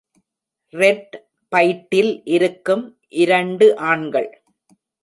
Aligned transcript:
Red 0.73 1.15
பைட்டில் 1.51 2.11
இருக்கும் 2.25 2.83
இரண்டு 3.23 3.77
ஆண்கள். 3.91 4.29